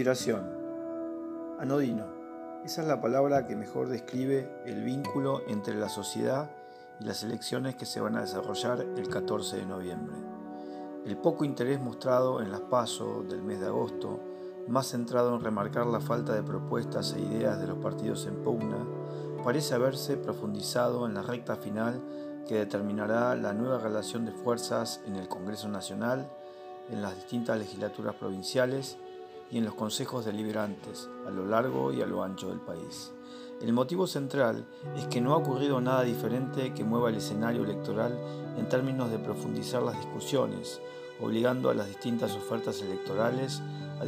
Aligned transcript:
Conspiración. 0.00 0.46
Anodino. 1.58 2.06
Esa 2.64 2.80
es 2.80 2.88
la 2.88 3.02
palabra 3.02 3.46
que 3.46 3.54
mejor 3.54 3.90
describe 3.90 4.50
el 4.64 4.82
vínculo 4.82 5.42
entre 5.46 5.74
la 5.74 5.90
sociedad 5.90 6.50
y 7.00 7.04
las 7.04 7.22
elecciones 7.22 7.76
que 7.76 7.84
se 7.84 8.00
van 8.00 8.16
a 8.16 8.22
desarrollar 8.22 8.80
el 8.80 9.08
14 9.10 9.58
de 9.58 9.66
noviembre. 9.66 10.16
El 11.04 11.18
poco 11.18 11.44
interés 11.44 11.82
mostrado 11.82 12.40
en 12.40 12.50
las 12.50 12.62
PASO 12.62 13.24
del 13.28 13.42
mes 13.42 13.60
de 13.60 13.66
agosto, 13.66 14.20
más 14.68 14.86
centrado 14.86 15.34
en 15.36 15.44
remarcar 15.44 15.84
la 15.84 16.00
falta 16.00 16.32
de 16.32 16.44
propuestas 16.44 17.12
e 17.12 17.20
ideas 17.20 17.60
de 17.60 17.66
los 17.66 17.76
partidos 17.76 18.24
en 18.24 18.42
pugna, 18.42 18.78
parece 19.44 19.74
haberse 19.74 20.16
profundizado 20.16 21.04
en 21.04 21.12
la 21.12 21.20
recta 21.20 21.56
final 21.56 22.00
que 22.48 22.54
determinará 22.54 23.36
la 23.36 23.52
nueva 23.52 23.76
relación 23.76 24.24
de 24.24 24.32
fuerzas 24.32 25.02
en 25.04 25.16
el 25.16 25.28
Congreso 25.28 25.68
Nacional, 25.68 26.26
en 26.88 27.02
las 27.02 27.16
distintas 27.16 27.58
legislaturas 27.58 28.14
provinciales 28.14 28.96
y 29.50 29.58
en 29.58 29.64
los 29.64 29.74
consejos 29.74 30.24
deliberantes 30.24 31.08
a 31.26 31.30
lo 31.30 31.46
largo 31.46 31.92
y 31.92 32.02
a 32.02 32.06
lo 32.06 32.22
ancho 32.22 32.48
del 32.48 32.60
país. 32.60 33.12
El 33.60 33.72
motivo 33.74 34.06
central 34.06 34.66
es 34.96 35.06
que 35.08 35.20
no 35.20 35.34
ha 35.34 35.36
ocurrido 35.36 35.80
nada 35.80 36.02
diferente 36.02 36.72
que 36.72 36.84
mueva 36.84 37.10
el 37.10 37.16
escenario 37.16 37.64
electoral 37.64 38.18
en 38.56 38.68
términos 38.68 39.10
de 39.10 39.18
profundizar 39.18 39.82
las 39.82 39.96
discusiones, 39.96 40.80
obligando 41.20 41.68
a 41.68 41.74
las 41.74 41.88
distintas 41.88 42.34
ofertas 42.34 42.80
electorales 42.80 43.60
a 44.00 44.04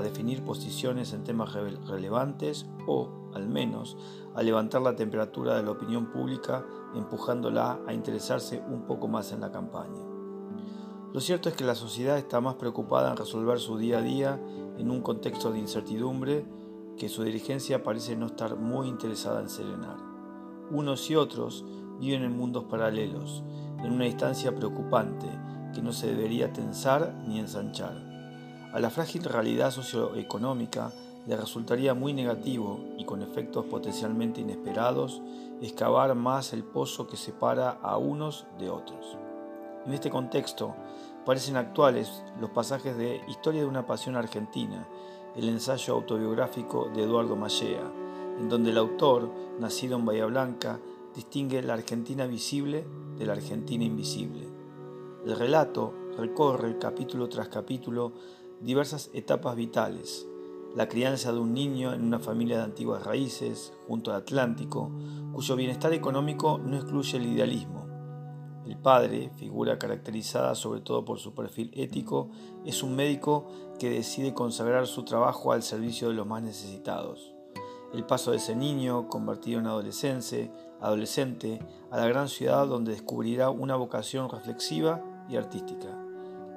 definir, 0.00 0.44
posiciones 0.44 1.12
en 1.12 1.24
temas 1.24 1.52
relevantes 1.52 2.66
o, 2.86 3.08
al 3.34 3.48
menos, 3.48 3.96
a 4.36 4.44
levantar 4.44 4.82
la 4.82 4.94
temperatura 4.94 5.56
de 5.56 5.64
la 5.64 5.72
opinión 5.72 6.12
pública, 6.12 6.64
empujándola 6.94 7.80
a 7.84 7.92
interesarse 7.92 8.62
un 8.68 8.82
poco 8.86 9.08
más 9.08 9.32
en 9.32 9.40
la 9.40 9.50
campaña. 9.50 10.00
Lo 11.12 11.20
cierto 11.20 11.48
es 11.48 11.56
que 11.56 11.64
la 11.64 11.74
sociedad 11.74 12.16
está 12.16 12.40
más 12.40 12.54
preocupada 12.54 13.10
en 13.10 13.16
resolver 13.16 13.58
su 13.58 13.76
día 13.76 13.98
a 13.98 14.02
día 14.02 14.40
en 14.78 14.90
un 14.90 15.02
contexto 15.02 15.52
de 15.52 15.58
incertidumbre 15.58 16.44
que 16.96 17.08
su 17.08 17.22
dirigencia 17.22 17.82
parece 17.82 18.16
no 18.16 18.26
estar 18.26 18.56
muy 18.56 18.88
interesada 18.88 19.40
en 19.40 19.48
serenar. 19.48 19.96
Unos 20.70 21.10
y 21.10 21.16
otros 21.16 21.64
viven 22.00 22.22
en 22.22 22.36
mundos 22.36 22.64
paralelos, 22.64 23.42
en 23.84 23.92
una 23.92 24.04
distancia 24.04 24.54
preocupante 24.54 25.28
que 25.74 25.82
no 25.82 25.92
se 25.92 26.08
debería 26.08 26.52
tensar 26.52 27.14
ni 27.26 27.38
ensanchar. 27.38 28.08
A 28.72 28.80
la 28.80 28.90
frágil 28.90 29.24
realidad 29.24 29.70
socioeconómica 29.70 30.92
le 31.26 31.36
resultaría 31.36 31.94
muy 31.94 32.12
negativo 32.12 32.80
y 32.96 33.04
con 33.04 33.22
efectos 33.22 33.66
potencialmente 33.66 34.40
inesperados 34.40 35.22
excavar 35.60 36.14
más 36.14 36.52
el 36.52 36.64
pozo 36.64 37.06
que 37.06 37.16
separa 37.16 37.78
a 37.82 37.96
unos 37.96 38.46
de 38.58 38.70
otros. 38.70 39.16
En 39.86 39.92
este 39.92 40.10
contexto, 40.10 40.74
parecen 41.28 41.58
actuales 41.58 42.22
los 42.40 42.48
pasajes 42.48 42.96
de 42.96 43.20
Historia 43.28 43.60
de 43.60 43.66
una 43.66 43.84
pasión 43.84 44.16
argentina, 44.16 44.88
el 45.36 45.50
ensayo 45.50 45.92
autobiográfico 45.92 46.88
de 46.94 47.02
Eduardo 47.02 47.36
Mallea, 47.36 47.82
en 48.38 48.48
donde 48.48 48.70
el 48.70 48.78
autor, 48.78 49.30
nacido 49.60 49.98
en 49.98 50.06
Bahía 50.06 50.24
Blanca, 50.24 50.80
distingue 51.14 51.60
la 51.60 51.74
Argentina 51.74 52.26
visible 52.26 52.86
de 53.18 53.26
la 53.26 53.34
Argentina 53.34 53.84
invisible. 53.84 54.48
El 55.26 55.36
relato 55.36 55.92
recorre 56.16 56.78
capítulo 56.78 57.28
tras 57.28 57.48
capítulo 57.48 58.14
diversas 58.62 59.10
etapas 59.12 59.54
vitales, 59.54 60.26
la 60.74 60.88
crianza 60.88 61.30
de 61.30 61.40
un 61.40 61.52
niño 61.52 61.92
en 61.92 62.04
una 62.04 62.20
familia 62.20 62.56
de 62.56 62.64
antiguas 62.64 63.04
raíces, 63.04 63.74
junto 63.86 64.12
al 64.12 64.22
Atlántico, 64.22 64.90
cuyo 65.34 65.56
bienestar 65.56 65.92
económico 65.92 66.56
no 66.56 66.76
excluye 66.76 67.18
el 67.18 67.26
idealismo, 67.26 67.87
el 68.68 68.76
padre, 68.76 69.30
figura 69.36 69.78
caracterizada 69.78 70.54
sobre 70.54 70.80
todo 70.80 71.04
por 71.04 71.18
su 71.18 71.34
perfil 71.34 71.70
ético, 71.74 72.30
es 72.64 72.82
un 72.82 72.94
médico 72.96 73.46
que 73.78 73.90
decide 73.90 74.34
consagrar 74.34 74.86
su 74.86 75.04
trabajo 75.04 75.52
al 75.52 75.62
servicio 75.62 76.08
de 76.08 76.14
los 76.14 76.26
más 76.26 76.42
necesitados. 76.42 77.32
El 77.94 78.04
paso 78.04 78.32
de 78.32 78.36
ese 78.36 78.54
niño, 78.54 79.08
convertido 79.08 79.60
en 79.60 79.66
adolescente, 79.66 80.50
adolescente, 80.80 81.60
a 81.90 81.96
la 81.96 82.06
gran 82.06 82.28
ciudad 82.28 82.66
donde 82.66 82.92
descubrirá 82.92 83.48
una 83.48 83.76
vocación 83.76 84.28
reflexiva 84.28 85.02
y 85.28 85.36
artística. 85.36 85.88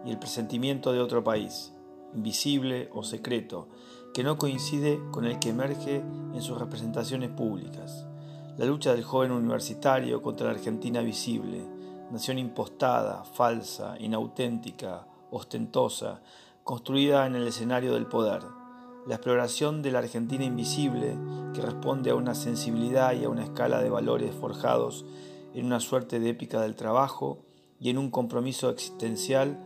Y 0.06 0.12
el 0.12 0.20
presentimiento 0.20 0.92
de 0.92 1.00
otro 1.00 1.24
país, 1.24 1.74
invisible 2.14 2.90
o 2.94 3.04
secreto, 3.04 3.70
que 4.14 4.24
no 4.24 4.38
coincide 4.38 5.00
con 5.12 5.26
el 5.26 5.40
que 5.40 5.50
emerge 5.50 6.04
en 6.34 6.42
sus 6.42 6.58
representaciones 6.58 7.30
públicas. 7.30 8.06
La 8.58 8.66
lucha 8.66 8.92
del 8.94 9.04
joven 9.04 9.32
universitario 9.32 10.22
contra 10.22 10.48
la 10.48 10.54
Argentina 10.54 11.02
visible, 11.02 11.66
nación 12.12 12.38
impostada, 12.38 13.24
falsa, 13.24 13.96
inauténtica, 14.00 15.08
ostentosa, 15.32 16.22
construida 16.64 17.26
en 17.26 17.36
el 17.36 17.48
escenario 17.48 17.94
del 17.94 18.06
poder. 18.06 18.44
La 19.08 19.16
exploración 19.16 19.82
de 19.82 19.92
la 19.92 20.00
Argentina 20.00 20.44
invisible, 20.44 21.18
que 21.54 21.62
responde 21.62 22.12
a 22.12 22.16
una 22.16 22.36
sensibilidad 22.36 23.14
y 23.14 23.24
a 23.24 23.30
una 23.30 23.44
escala 23.44 23.82
de 23.82 23.90
valores 23.90 24.36
forjados 24.36 25.06
en 25.54 25.66
una 25.66 25.80
suerte 25.80 26.20
de 26.20 26.30
épica 26.30 26.62
del 26.62 26.76
trabajo 26.76 27.46
y 27.80 27.90
en 27.90 27.98
un 27.98 28.12
compromiso 28.12 28.70
existencial, 28.70 29.60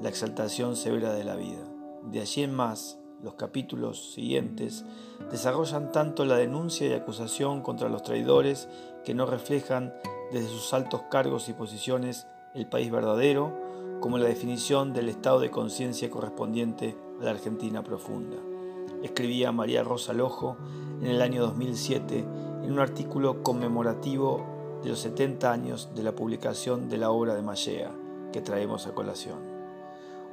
la 0.00 0.08
exaltación 0.08 0.76
severa 0.76 1.12
de 1.12 1.24
la 1.24 1.36
vida. 1.36 1.62
De 2.10 2.20
allí 2.20 2.42
en 2.42 2.54
más, 2.54 2.98
los 3.22 3.34
capítulos 3.34 4.12
siguientes 4.12 4.84
desarrollan 5.30 5.92
tanto 5.92 6.24
la 6.24 6.36
denuncia 6.36 6.88
y 6.88 6.92
acusación 6.92 7.62
contra 7.62 7.90
los 7.90 8.02
traidores 8.02 8.68
que 9.04 9.14
no 9.14 9.26
reflejan 9.26 9.92
desde 10.32 10.48
sus 10.48 10.72
altos 10.72 11.02
cargos 11.10 11.48
y 11.48 11.52
posiciones 11.52 12.26
el 12.54 12.66
país 12.66 12.90
verdadero, 12.90 13.52
como 14.00 14.18
la 14.18 14.28
definición 14.28 14.92
del 14.92 15.08
estado 15.08 15.40
de 15.40 15.50
conciencia 15.50 16.10
correspondiente 16.10 16.96
a 17.20 17.24
la 17.24 17.30
Argentina 17.30 17.82
profunda. 17.82 18.36
Escribía 19.02 19.52
María 19.52 19.82
Rosa 19.82 20.12
Lojo 20.12 20.56
en 21.00 21.06
el 21.06 21.22
año 21.22 21.42
2007 21.42 22.24
en 22.62 22.72
un 22.72 22.78
artículo 22.78 23.42
conmemorativo 23.42 24.44
de 24.82 24.90
los 24.90 25.00
70 25.00 25.50
años 25.50 25.90
de 25.94 26.02
la 26.02 26.12
publicación 26.12 26.88
de 26.88 26.98
la 26.98 27.10
obra 27.10 27.34
de 27.34 27.42
Mallea, 27.42 27.90
que 28.32 28.40
traemos 28.40 28.86
a 28.86 28.94
colación. 28.94 29.38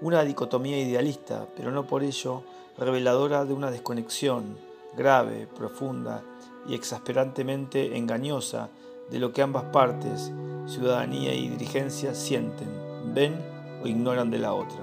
Una 0.01 0.23
dicotomía 0.23 0.79
idealista, 0.79 1.47
pero 1.55 1.71
no 1.71 1.87
por 1.87 2.03
ello 2.03 2.43
reveladora 2.77 3.45
de 3.45 3.53
una 3.53 3.71
desconexión 3.71 4.57
grave, 4.95 5.47
profunda 5.47 6.23
y 6.67 6.75
exasperantemente 6.75 7.97
engañosa 7.97 8.69
de 9.09 9.19
lo 9.19 9.31
que 9.31 9.41
ambas 9.41 9.65
partes, 9.65 10.31
ciudadanía 10.65 11.33
y 11.33 11.49
dirigencia, 11.49 12.13
sienten, 12.13 12.69
ven 13.13 13.35
o 13.83 13.87
ignoran 13.87 14.31
de 14.31 14.39
la 14.39 14.53
otra. 14.53 14.81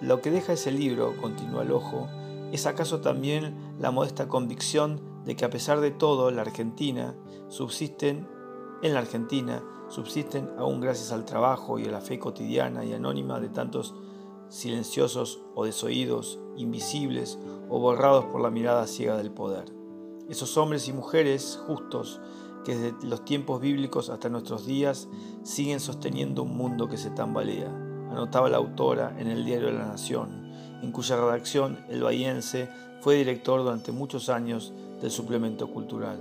lo 0.00 0.20
que 0.20 0.30
deja 0.30 0.52
ese 0.52 0.70
libro, 0.70 1.16
continúa 1.20 1.62
el 1.62 1.72
ojo, 1.72 2.08
es 2.52 2.66
acaso 2.66 3.00
también 3.00 3.74
la 3.78 3.90
modesta 3.90 4.28
convicción 4.28 5.00
de 5.24 5.34
que 5.34 5.44
a 5.44 5.50
pesar 5.50 5.80
de 5.80 5.90
todo 5.90 6.30
la 6.30 6.42
Argentina 6.42 7.14
subsisten, 7.48 8.28
en 8.82 8.94
la 8.94 9.00
Argentina 9.00 9.62
subsisten 9.88 10.50
aún 10.58 10.80
gracias 10.80 11.12
al 11.12 11.24
trabajo 11.24 11.78
y 11.78 11.86
a 11.86 11.90
la 11.90 12.00
fe 12.00 12.18
cotidiana 12.18 12.84
y 12.84 12.92
anónima 12.92 13.40
de 13.40 13.48
tantos 13.48 13.94
silenciosos 14.48 15.40
o 15.54 15.64
desoídos, 15.64 16.38
invisibles 16.56 17.38
o 17.68 17.80
borrados 17.80 18.26
por 18.26 18.40
la 18.40 18.50
mirada 18.50 18.86
ciega 18.86 19.16
del 19.16 19.32
poder. 19.32 19.75
Esos 20.28 20.56
hombres 20.56 20.88
y 20.88 20.92
mujeres 20.92 21.60
justos 21.66 22.20
que 22.64 22.74
desde 22.76 23.06
los 23.06 23.24
tiempos 23.24 23.60
bíblicos 23.60 24.10
hasta 24.10 24.28
nuestros 24.28 24.66
días 24.66 25.08
siguen 25.44 25.78
sosteniendo 25.78 26.42
un 26.42 26.56
mundo 26.56 26.88
que 26.88 26.96
se 26.96 27.10
tambalea, 27.10 27.68
anotaba 28.10 28.50
la 28.50 28.56
autora 28.56 29.14
en 29.20 29.28
el 29.28 29.44
diario 29.44 29.68
de 29.68 29.74
la 29.74 29.86
Nación, 29.86 30.50
en 30.82 30.90
cuya 30.90 31.16
redacción 31.16 31.78
el 31.88 32.02
bahiense 32.02 32.68
fue 33.02 33.14
director 33.14 33.62
durante 33.62 33.92
muchos 33.92 34.28
años 34.28 34.74
del 35.00 35.12
suplemento 35.12 35.70
cultural. 35.70 36.18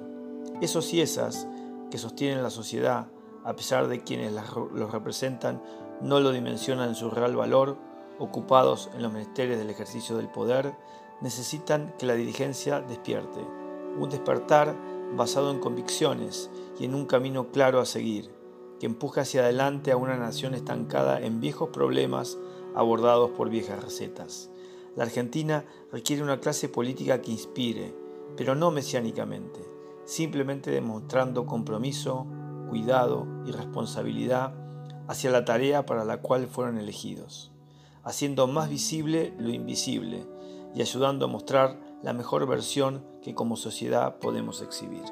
Esos 0.61 0.93
y 0.93 1.01
esas 1.01 1.47
que 1.89 1.97
sostienen 1.97 2.43
la 2.43 2.51
sociedad, 2.51 3.07
a 3.43 3.55
pesar 3.55 3.87
de 3.87 4.03
quienes 4.03 4.31
los 4.31 4.91
representan, 4.91 5.63
no 5.99 6.19
lo 6.19 6.31
dimensionan 6.31 6.89
en 6.89 6.95
su 6.95 7.09
real 7.09 7.35
valor, 7.35 7.75
ocupados 8.19 8.91
en 8.93 9.01
los 9.01 9.11
menesteres 9.11 9.57
del 9.57 9.71
ejercicio 9.71 10.15
del 10.15 10.29
poder, 10.29 10.75
necesitan 11.21 11.95
que 11.97 12.05
la 12.05 12.13
dirigencia 12.13 12.81
despierte 12.81 13.64
un 13.97 14.09
despertar 14.09 14.75
basado 15.15 15.51
en 15.51 15.59
convicciones 15.59 16.49
y 16.79 16.85
en 16.85 16.95
un 16.95 17.05
camino 17.05 17.51
claro 17.51 17.79
a 17.79 17.85
seguir, 17.85 18.31
que 18.79 18.85
empuje 18.85 19.21
hacia 19.21 19.41
adelante 19.41 19.91
a 19.91 19.97
una 19.97 20.17
nación 20.17 20.53
estancada 20.53 21.21
en 21.21 21.39
viejos 21.39 21.69
problemas 21.69 22.37
abordados 22.75 23.31
por 23.31 23.49
viejas 23.49 23.83
recetas. 23.83 24.49
La 24.95 25.03
Argentina 25.03 25.65
requiere 25.91 26.23
una 26.23 26.39
clase 26.39 26.69
política 26.69 27.21
que 27.21 27.31
inspire, 27.31 27.95
pero 28.37 28.55
no 28.55 28.71
mesiánicamente, 28.71 29.59
simplemente 30.05 30.71
demostrando 30.71 31.45
compromiso, 31.45 32.25
cuidado 32.69 33.27
y 33.45 33.51
responsabilidad 33.51 34.53
hacia 35.07 35.31
la 35.31 35.45
tarea 35.45 35.85
para 35.85 36.03
la 36.03 36.21
cual 36.21 36.47
fueron 36.47 36.77
elegidos, 36.77 37.51
haciendo 38.03 38.47
más 38.47 38.69
visible 38.69 39.33
lo 39.37 39.49
invisible 39.49 40.25
y 40.73 40.81
ayudando 40.81 41.25
a 41.25 41.29
mostrar 41.29 41.79
la 42.01 42.13
mejor 42.13 42.47
versión 42.47 43.03
que 43.21 43.33
como 43.33 43.55
sociedad 43.55 44.17
podemos 44.19 44.61
exhibir. 44.61 45.03